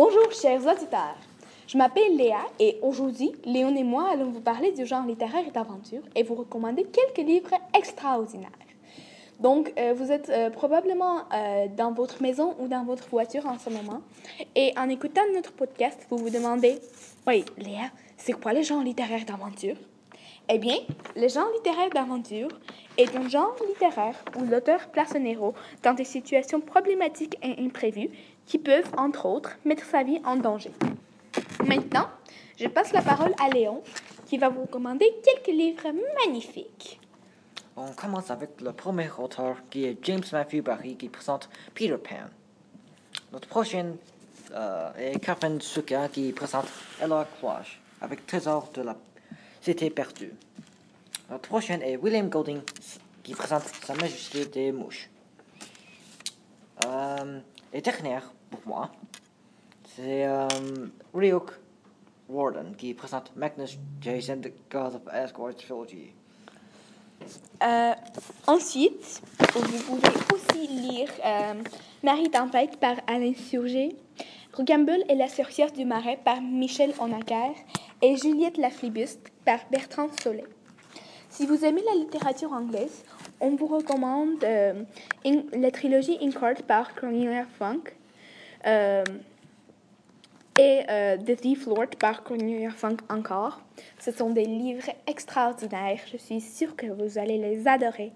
Bonjour, 0.00 0.30
chers 0.30 0.64
auditeurs. 0.64 1.16
Je 1.66 1.76
m'appelle 1.76 2.16
Léa 2.16 2.38
et 2.60 2.78
aujourd'hui, 2.82 3.32
Léon 3.44 3.74
et 3.74 3.82
moi 3.82 4.10
allons 4.12 4.30
vous 4.30 4.40
parler 4.40 4.70
du 4.70 4.86
genre 4.86 5.04
littéraire 5.04 5.50
d'aventure 5.52 6.02
et 6.14 6.22
vous 6.22 6.36
recommander 6.36 6.84
quelques 6.84 7.26
livres 7.26 7.50
extraordinaires. 7.76 8.52
Donc, 9.40 9.72
euh, 9.76 9.94
vous 9.96 10.12
êtes 10.12 10.30
euh, 10.30 10.50
probablement 10.50 11.22
euh, 11.34 11.66
dans 11.76 11.90
votre 11.90 12.22
maison 12.22 12.54
ou 12.60 12.68
dans 12.68 12.84
votre 12.84 13.08
voiture 13.08 13.44
en 13.46 13.58
ce 13.58 13.70
moment 13.70 14.00
et 14.54 14.72
en 14.76 14.88
écoutant 14.88 15.22
notre 15.34 15.50
podcast, 15.50 15.98
vous 16.10 16.18
vous 16.18 16.30
demandez 16.30 16.78
Oui, 17.26 17.44
Léa, 17.56 17.90
c'est 18.16 18.40
quoi 18.40 18.52
le 18.52 18.62
genre 18.62 18.84
littéraire 18.84 19.24
d'aventure? 19.24 19.74
Eh 20.48 20.58
bien, 20.58 20.76
le 21.16 21.26
genre 21.26 21.50
littéraire 21.56 21.90
d'aventure 21.90 22.50
est 22.96 23.16
un 23.16 23.28
genre 23.28 23.56
littéraire 23.66 24.14
où 24.38 24.44
l'auteur 24.44 24.88
place 24.92 25.16
un 25.16 25.24
héros 25.24 25.54
dans 25.82 25.92
des 25.92 26.04
situations 26.04 26.60
problématiques 26.60 27.36
et 27.42 27.60
imprévues 27.62 28.10
qui 28.48 28.58
peuvent, 28.58 28.90
entre 28.96 29.26
autres, 29.26 29.56
mettre 29.64 29.84
sa 29.84 30.02
vie 30.02 30.20
en 30.24 30.36
danger. 30.36 30.72
Maintenant, 31.64 32.08
je 32.58 32.66
passe 32.66 32.92
la 32.92 33.02
parole 33.02 33.34
à 33.38 33.48
Léon 33.50 33.82
qui 34.26 34.38
va 34.38 34.48
vous 34.48 34.62
recommander 34.62 35.06
quelques 35.22 35.54
livres 35.54 35.92
magnifiques. 36.16 36.98
On 37.76 37.92
commence 37.92 38.30
avec 38.30 38.60
le 38.60 38.72
premier 38.72 39.08
auteur 39.18 39.56
qui 39.70 39.84
est 39.84 39.98
James 40.02 40.24
Matthew 40.32 40.62
Barry 40.62 40.96
qui 40.96 41.08
présente 41.08 41.48
Peter 41.74 41.96
Pan. 41.96 42.26
Notre 43.32 43.46
prochaine 43.46 43.96
euh, 44.52 44.90
est 44.98 45.20
Catherine 45.20 45.60
Suka 45.60 46.08
qui 46.08 46.32
présente 46.32 46.66
Ella 47.00 47.26
Cloche 47.38 47.80
avec 48.00 48.26
Trésor 48.26 48.70
de 48.74 48.82
la 48.82 48.96
Cité 49.60 49.90
perdue. 49.90 50.32
Notre 51.30 51.48
prochaine 51.48 51.82
est 51.82 51.96
William 51.98 52.28
Golding 52.28 52.62
qui 53.22 53.34
présente 53.34 53.64
Sa 53.84 53.94
Majesté 53.94 54.46
des 54.46 54.72
Mouches. 54.72 55.10
Euh, 56.86 57.40
et 57.72 57.80
dernière, 57.80 58.32
pour 58.50 58.60
moi, 58.66 58.90
c'est 59.94 60.26
euh, 60.26 60.46
Ryuk 61.14 61.50
Warden 62.28 62.74
qui 62.76 62.94
présente 62.94 63.34
Magnus 63.36 63.78
Jason, 64.00 64.40
the 64.40 64.52
God 64.70 64.94
of 64.94 65.02
Asgard 65.08 65.54
Trilogy. 65.56 66.12
Euh, 67.62 67.92
ensuite, 68.46 69.22
vous 69.54 69.78
pouvez 69.84 70.08
aussi 70.32 70.66
lire 70.68 71.10
euh, 71.24 71.54
Marie 72.02 72.30
Tempête 72.30 72.78
par 72.78 72.96
Alain 73.06 73.34
Surgé, 73.34 73.96
Rocambole 74.52 75.04
et 75.08 75.14
la 75.14 75.28
sorcière 75.28 75.72
du 75.72 75.84
marais 75.84 76.18
par 76.24 76.40
Michel 76.40 76.94
Honaker 77.00 77.54
et 78.02 78.16
Juliette 78.16 78.56
la 78.56 78.70
flibuste 78.70 79.32
par 79.44 79.58
Bertrand 79.70 80.08
Solé. 80.22 80.44
Si 81.28 81.46
vous 81.46 81.64
aimez 81.64 81.82
la 81.86 81.94
littérature 81.94 82.52
anglaise, 82.52 83.04
on 83.40 83.56
vous 83.56 83.66
recommande 83.66 84.42
euh, 84.44 84.82
In- 85.24 85.42
la 85.52 85.70
trilogie 85.70 86.18
Inkheart 86.20 86.62
par 86.62 86.94
Cornelia 86.94 87.44
Funk 87.58 87.82
euh, 88.66 89.04
et 90.58 90.80
euh, 90.90 91.16
The 91.18 91.36
Thief 91.36 91.66
Lord 91.66 91.90
par 91.98 92.22
Cornelia 92.24 92.70
Funk 92.70 92.96
encore. 93.08 93.60
Ce 94.00 94.10
sont 94.10 94.30
des 94.30 94.44
livres 94.44 94.90
extraordinaires. 95.06 96.00
Je 96.12 96.16
suis 96.16 96.40
sûre 96.40 96.74
que 96.76 96.86
vous 96.86 97.18
allez 97.18 97.38
les 97.38 97.66
adorer. 97.68 98.12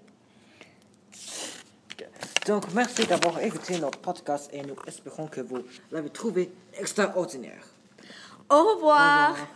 Donc, 2.45 2.73
merci 2.73 3.05
d'avoir 3.05 3.39
écouté 3.41 3.79
notre 3.79 3.99
podcast 3.99 4.49
et 4.53 4.61
nous 4.63 4.75
espérons 4.85 5.27
que 5.27 5.39
vous 5.39 5.59
l'avez 5.91 6.09
trouvé 6.09 6.51
extraordinaire. 6.77 7.63
Au 8.49 8.63
revoir. 8.73 9.29
Au 9.29 9.31
revoir. 9.33 9.47